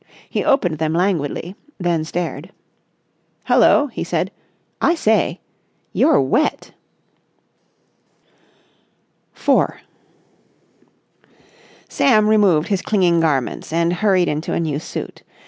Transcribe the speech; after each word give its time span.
He 0.27 0.43
opened 0.43 0.79
them 0.79 0.93
languidly, 0.95 1.55
then 1.77 2.03
stared. 2.05 2.51
"Hullo!" 3.47 3.85
he 3.93 4.03
said. 4.03 4.31
"I 4.81 4.95
say! 4.95 5.41
You're 5.93 6.19
wet!"§ 6.19 6.71
4 9.39 9.81
Sam 11.87 12.27
removed 12.27 12.69
his 12.69 12.81
clinging 12.81 13.19
garments 13.19 13.71
and 13.71 13.93
hurried 13.93 14.27
into 14.27 14.53
a 14.53 14.59
new 14.59 14.79
suit. 14.79 15.21